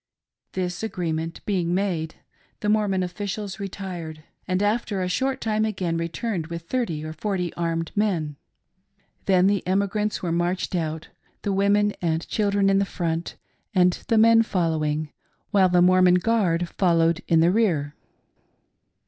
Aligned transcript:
This 0.53 0.81
agreement 0.81 1.45
being 1.45 1.75
made, 1.75 2.15
the 2.61 2.69
Mormon 2.69 3.01
oilficials 3.03 3.59
retired, 3.59 4.23
and 4.47 4.63
after 4.63 4.99
a 5.03 5.07
short 5.07 5.39
time 5.39 5.63
again 5.63 5.95
returned 5.95 6.47
with 6.47 6.63
thirty 6.63 7.05
or 7.05 7.13
forty 7.13 7.53
armed 7.53 7.91
men. 7.95 8.35
Then 9.25 9.45
the 9.45 9.61
emigrants 9.67 10.23
were 10.23 10.31
marched 10.31 10.73
out— 10.73 11.09
the 11.43 11.53
women 11.53 11.93
and 12.01 12.27
children 12.27 12.67
in 12.67 12.79
the 12.79 12.83
front, 12.83 13.35
and 13.75 13.93
the 14.07 14.17
men 14.17 14.41
following, 14.41 15.11
while 15.51 15.69
the 15.69 15.83
Mormon 15.83 16.15
guard 16.15 16.67
followed 16.67 17.21
in 17.27 17.39
the 17.39 17.51
rear. 17.51 17.93